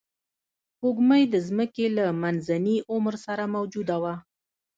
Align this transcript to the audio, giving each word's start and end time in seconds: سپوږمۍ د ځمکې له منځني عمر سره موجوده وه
سپوږمۍ 0.73 1.23
د 1.33 1.35
ځمکې 1.47 1.85
له 1.97 2.05
منځني 2.21 2.77
عمر 2.91 3.15
سره 3.25 3.43
موجوده 3.55 3.95
وه 4.03 4.15